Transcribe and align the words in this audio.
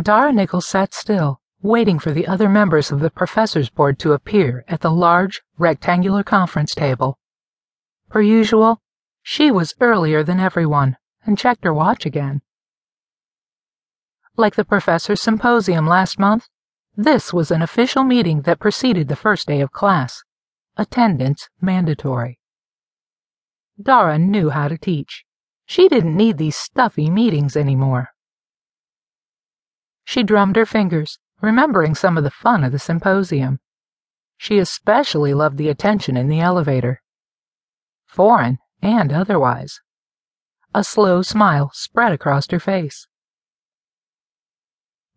Dara 0.00 0.32
Nichols 0.32 0.66
sat 0.66 0.94
still, 0.94 1.40
waiting 1.60 1.98
for 1.98 2.12
the 2.12 2.26
other 2.26 2.48
members 2.48 2.90
of 2.90 3.00
the 3.00 3.10
professors' 3.10 3.68
board 3.68 3.98
to 3.98 4.12
appear 4.12 4.64
at 4.66 4.80
the 4.80 4.90
large, 4.90 5.42
rectangular 5.58 6.22
conference 6.22 6.74
table. 6.74 7.18
Per 8.08 8.22
usual, 8.22 8.80
she 9.22 9.50
was 9.50 9.74
earlier 9.80 10.22
than 10.22 10.40
everyone 10.40 10.96
and 11.26 11.36
checked 11.36 11.64
her 11.64 11.74
watch 11.74 12.06
again. 12.06 12.40
Like 14.36 14.54
the 14.54 14.64
professors' 14.64 15.20
symposium 15.20 15.86
last 15.86 16.18
month, 16.18 16.48
this 16.96 17.32
was 17.32 17.50
an 17.50 17.60
official 17.60 18.02
meeting 18.02 18.42
that 18.42 18.60
preceded 18.60 19.08
the 19.08 19.16
first 19.16 19.46
day 19.46 19.60
of 19.60 19.72
class. 19.72 20.24
Attendance 20.76 21.50
mandatory. 21.60 22.40
Dara 23.80 24.18
knew 24.18 24.48
how 24.48 24.68
to 24.68 24.78
teach. 24.78 25.26
She 25.66 25.88
didn't 25.88 26.16
need 26.16 26.38
these 26.38 26.56
stuffy 26.56 27.10
meetings 27.10 27.56
anymore. 27.56 28.08
She 30.04 30.22
drummed 30.22 30.56
her 30.56 30.66
fingers, 30.66 31.18
remembering 31.40 31.94
some 31.94 32.18
of 32.18 32.24
the 32.24 32.30
fun 32.30 32.64
of 32.64 32.72
the 32.72 32.78
symposium. 32.78 33.60
She 34.36 34.58
especially 34.58 35.34
loved 35.34 35.58
the 35.58 35.68
attention 35.68 36.16
in 36.16 36.28
the 36.28 36.40
elevator. 36.40 37.02
Foreign 38.06 38.58
and 38.82 39.12
otherwise. 39.12 39.80
A 40.74 40.82
slow 40.82 41.22
smile 41.22 41.70
spread 41.74 42.12
across 42.12 42.50
her 42.50 42.58
face. 42.58 43.06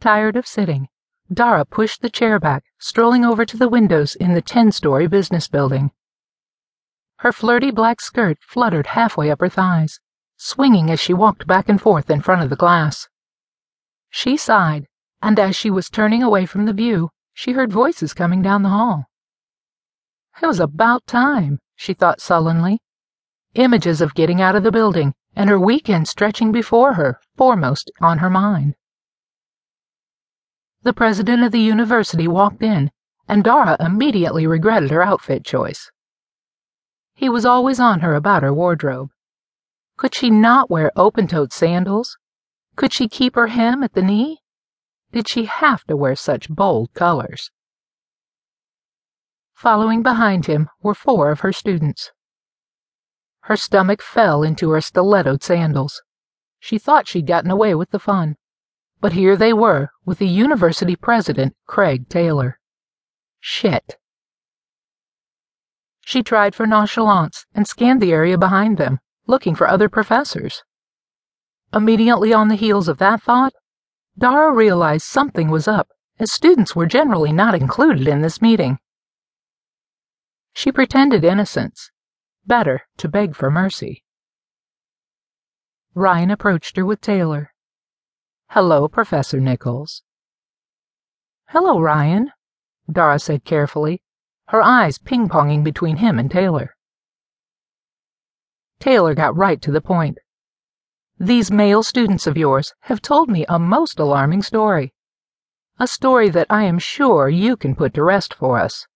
Tired 0.00 0.36
of 0.36 0.46
sitting, 0.46 0.88
Dara 1.32 1.64
pushed 1.64 2.02
the 2.02 2.10
chair 2.10 2.38
back, 2.38 2.64
strolling 2.78 3.24
over 3.24 3.46
to 3.46 3.56
the 3.56 3.68
windows 3.68 4.14
in 4.14 4.34
the 4.34 4.42
10 4.42 4.72
story 4.72 5.06
business 5.06 5.48
building. 5.48 5.90
Her 7.18 7.32
flirty 7.32 7.70
black 7.70 8.02
skirt 8.02 8.38
fluttered 8.42 8.88
halfway 8.88 9.30
up 9.30 9.40
her 9.40 9.48
thighs, 9.48 10.00
swinging 10.36 10.90
as 10.90 11.00
she 11.00 11.14
walked 11.14 11.46
back 11.46 11.68
and 11.70 11.80
forth 11.80 12.10
in 12.10 12.20
front 12.20 12.42
of 12.42 12.50
the 12.50 12.56
glass. 12.56 13.08
She 14.16 14.36
sighed, 14.36 14.86
and 15.20 15.40
as 15.40 15.56
she 15.56 15.72
was 15.72 15.90
turning 15.90 16.22
away 16.22 16.46
from 16.46 16.66
the 16.66 16.72
view, 16.72 17.10
she 17.32 17.50
heard 17.50 17.72
voices 17.72 18.14
coming 18.14 18.42
down 18.42 18.62
the 18.62 18.68
hall. 18.68 19.06
It 20.40 20.46
was 20.46 20.60
about 20.60 21.04
time, 21.08 21.58
she 21.74 21.94
thought 21.94 22.20
sullenly. 22.20 22.78
Images 23.54 24.00
of 24.00 24.14
getting 24.14 24.40
out 24.40 24.54
of 24.54 24.62
the 24.62 24.70
building 24.70 25.14
and 25.34 25.50
her 25.50 25.58
weekend 25.58 26.06
stretching 26.06 26.52
before 26.52 26.94
her, 26.94 27.18
foremost 27.36 27.90
on 28.00 28.18
her 28.18 28.30
mind. 28.30 28.76
The 30.84 30.92
president 30.92 31.42
of 31.42 31.50
the 31.50 31.58
university 31.58 32.28
walked 32.28 32.62
in, 32.62 32.92
and 33.26 33.42
Dara 33.42 33.76
immediately 33.80 34.46
regretted 34.46 34.92
her 34.92 35.02
outfit 35.02 35.44
choice. 35.44 35.90
He 37.14 37.28
was 37.28 37.44
always 37.44 37.80
on 37.80 37.98
her 37.98 38.14
about 38.14 38.44
her 38.44 38.54
wardrobe. 38.54 39.10
Could 39.96 40.14
she 40.14 40.30
not 40.30 40.70
wear 40.70 40.92
open 40.94 41.26
toed 41.26 41.52
sandals? 41.52 42.16
Could 42.76 42.92
she 42.92 43.08
keep 43.08 43.34
her 43.36 43.46
hem 43.46 43.82
at 43.82 43.94
the 43.94 44.02
knee? 44.02 44.40
Did 45.12 45.28
she 45.28 45.44
have 45.44 45.84
to 45.84 45.96
wear 45.96 46.16
such 46.16 46.48
bold 46.48 46.92
colors? 46.94 47.50
Following 49.52 50.02
behind 50.02 50.46
him 50.46 50.68
were 50.82 50.94
four 50.94 51.30
of 51.30 51.40
her 51.40 51.52
students. 51.52 52.10
Her 53.42 53.56
stomach 53.56 54.02
fell 54.02 54.42
into 54.42 54.70
her 54.70 54.80
stilettoed 54.80 55.42
sandals. 55.42 56.02
She 56.58 56.78
thought 56.78 57.06
she'd 57.06 57.26
gotten 57.26 57.50
away 57.50 57.74
with 57.74 57.90
the 57.90 57.98
fun. 57.98 58.36
But 59.00 59.12
here 59.12 59.36
they 59.36 59.52
were 59.52 59.90
with 60.04 60.18
the 60.18 60.26
university 60.26 60.96
president, 60.96 61.54
Craig 61.66 62.08
Taylor. 62.08 62.58
Shit. 63.38 63.98
She 66.00 66.22
tried 66.22 66.54
for 66.54 66.66
nonchalance 66.66 67.46
and 67.54 67.68
scanned 67.68 68.00
the 68.00 68.12
area 68.12 68.36
behind 68.36 68.78
them, 68.78 68.98
looking 69.26 69.54
for 69.54 69.68
other 69.68 69.88
professors. 69.88 70.64
Immediately 71.74 72.32
on 72.32 72.46
the 72.46 72.54
heels 72.54 72.86
of 72.86 72.98
that 72.98 73.20
thought, 73.22 73.52
Dara 74.16 74.52
realized 74.52 75.06
something 75.06 75.50
was 75.50 75.66
up, 75.66 75.88
as 76.20 76.30
students 76.30 76.76
were 76.76 76.86
generally 76.86 77.32
not 77.32 77.52
included 77.52 78.06
in 78.06 78.22
this 78.22 78.40
meeting. 78.40 78.78
She 80.52 80.70
pretended 80.70 81.24
innocence. 81.24 81.90
Better 82.46 82.82
to 82.98 83.08
beg 83.08 83.34
for 83.34 83.50
mercy. 83.50 84.04
Ryan 85.94 86.30
approached 86.30 86.76
her 86.76 86.84
with 86.84 87.00
Taylor. 87.00 87.52
Hello, 88.50 88.86
Professor 88.86 89.40
Nichols. 89.40 90.02
Hello, 91.48 91.80
Ryan, 91.80 92.30
Dara 92.90 93.18
said 93.18 93.44
carefully, 93.44 94.00
her 94.48 94.62
eyes 94.62 94.98
ping 94.98 95.28
ponging 95.28 95.64
between 95.64 95.96
him 95.96 96.20
and 96.20 96.30
Taylor. 96.30 96.76
Taylor 98.78 99.14
got 99.14 99.36
right 99.36 99.60
to 99.62 99.72
the 99.72 99.80
point. 99.80 100.18
These 101.18 101.50
male 101.50 101.84
students 101.84 102.26
of 102.26 102.36
yours 102.36 102.74
have 102.80 103.00
told 103.00 103.30
me 103.30 103.44
a 103.48 103.58
most 103.58 104.00
alarming 104.00 104.42
story. 104.42 104.92
A 105.78 105.86
story 105.86 106.28
that 106.30 106.48
I 106.50 106.64
am 106.64 106.78
sure 106.78 107.28
you 107.28 107.56
can 107.56 107.76
put 107.76 107.94
to 107.94 108.02
rest 108.02 108.34
for 108.34 108.58
us. 108.58 108.86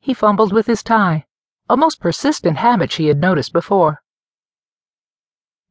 He 0.00 0.12
fumbled 0.12 0.52
with 0.52 0.66
his 0.66 0.82
tie, 0.82 1.26
a 1.68 1.76
most 1.76 2.00
persistent 2.00 2.56
habit 2.58 2.90
she 2.90 3.06
had 3.06 3.18
noticed 3.20 3.52
before. 3.52 4.02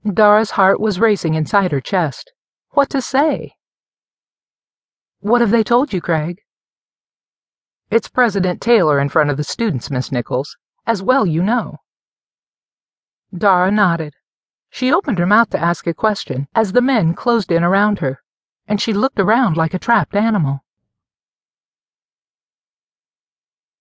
Dara's 0.05 0.51
heart 0.51 0.79
was 0.79 0.99
racing 0.99 1.33
inside 1.33 1.71
her 1.71 1.81
chest. 1.81 2.31
What 2.71 2.89
to 2.91 3.01
say? 3.01 3.53
What 5.19 5.41
have 5.41 5.51
they 5.51 5.63
told 5.63 5.91
you, 5.91 5.99
Craig? 5.99 6.41
It's 7.89 8.07
President 8.07 8.61
Taylor 8.61 8.99
in 8.99 9.09
front 9.09 9.29
of 9.29 9.37
the 9.37 9.43
students, 9.43 9.91
Miss 9.91 10.11
Nichols, 10.11 10.55
as 10.85 11.03
well 11.03 11.25
you 11.25 11.43
know. 11.43 11.77
Dara 13.35 13.71
nodded. 13.71 14.13
She 14.75 14.91
opened 14.91 15.19
her 15.19 15.25
mouth 15.25 15.51
to 15.51 15.57
ask 15.57 15.87
a 15.87 15.93
question 15.93 16.49
as 16.53 16.73
the 16.73 16.81
men 16.81 17.13
closed 17.13 17.49
in 17.49 17.63
around 17.63 17.99
her, 17.99 18.21
and 18.67 18.81
she 18.81 18.91
looked 18.91 19.21
around 19.21 19.55
like 19.55 19.73
a 19.73 19.79
trapped 19.79 20.17
animal. 20.17 20.64